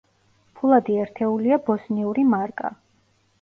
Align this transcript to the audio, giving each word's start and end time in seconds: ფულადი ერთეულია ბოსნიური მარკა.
ფულადი 0.59 0.95
ერთეულია 1.03 1.59
ბოსნიური 1.67 2.25
მარკა. 2.33 2.73